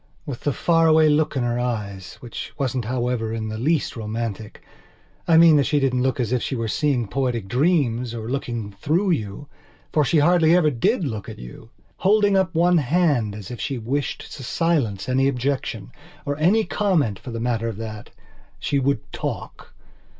[0.25, 4.55] With the far away look in her eyeswhich wasn't, however, in the least romanticI
[5.37, 9.11] mean that she didn't look as if she were seeing poetic dreams, or looking through
[9.11, 9.47] you,
[9.93, 14.33] for she hardly ever did look at you!holding up one hand as if she wished
[14.35, 15.91] to silence any objectionor
[16.39, 19.75] any comment for the matter of thatshe would talk.